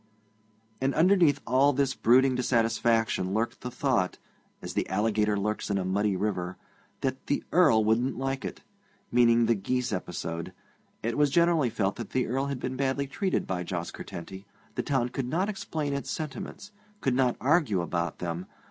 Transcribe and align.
And 0.81 0.95
underneath 0.95 1.41
all 1.45 1.73
this 1.73 1.93
brooding 1.93 2.33
dissatisfaction 2.33 3.35
lurked 3.35 3.61
the 3.61 3.69
thought, 3.69 4.17
as 4.59 4.73
the 4.73 4.89
alligator 4.89 5.37
lurks 5.37 5.69
in 5.69 5.77
a 5.77 5.85
muddy 5.85 6.15
river, 6.15 6.57
that 7.01 7.27
'the 7.27 7.43
Earl 7.51 7.85
wouldn't 7.85 8.17
like 8.17 8.43
it' 8.43 8.63
meaning 9.11 9.45
the 9.45 9.53
geese 9.53 9.93
episode. 9.93 10.53
It 11.03 11.19
was 11.19 11.29
generally 11.29 11.69
felt 11.69 11.97
that 11.97 12.09
the 12.13 12.25
Earl 12.25 12.47
had 12.47 12.59
been 12.59 12.75
badly 12.75 13.05
treated 13.05 13.45
by 13.45 13.61
Jos 13.61 13.91
Curtenty. 13.91 14.47
The 14.73 14.81
town 14.81 15.09
could 15.09 15.27
not 15.27 15.49
explain 15.49 15.93
its 15.93 16.09
sentiments 16.09 16.71
could 16.99 17.13
not 17.13 17.37
argue 17.39 17.81
about 17.81 18.17
them. 18.17 18.47